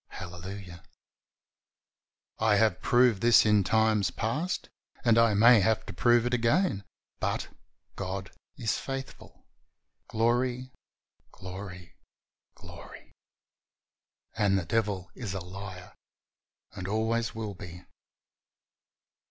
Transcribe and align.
Hallelujah! 0.09 0.83
I 2.39 2.55
have 2.55 2.81
proved 2.81 3.21
this 3.21 3.45
in 3.45 3.63
times 3.63 4.09
past, 4.09 4.67
and 5.05 5.15
I 5.15 5.35
may 5.35 5.59
have 5.59 5.85
to 5.85 5.93
prove 5.93 6.25
it 6.25 6.33
again, 6.33 6.83
but 7.19 7.49
"God 7.95 8.31
is 8.57 8.79
faithful." 8.79 9.45
Glory! 10.07 10.71
Glory! 11.31 11.97
Glory! 12.55 13.13
And 14.33 14.57
the 14.57 14.65
devil 14.65 15.11
is 15.13 15.35
a 15.35 15.39
liar 15.39 15.93
and 16.71 16.87
always 16.87 17.35
will 17.35 17.53
be. 17.53 17.85